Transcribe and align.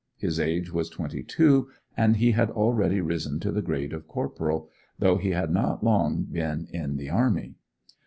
His 0.17 0.39
age 0.39 0.73
was 0.73 0.89
twenty 0.89 1.21
two, 1.21 1.69
and 1.95 2.17
he 2.17 2.31
had 2.31 2.49
already 2.49 3.01
risen 3.01 3.39
to 3.41 3.51
the 3.51 3.61
grade 3.61 3.93
of 3.93 4.07
corporal, 4.07 4.67
though 4.97 5.17
he 5.17 5.29
had 5.29 5.51
not 5.51 5.83
long 5.83 6.23
been 6.23 6.65
in 6.73 6.95
the 6.97 7.11
army. 7.11 7.53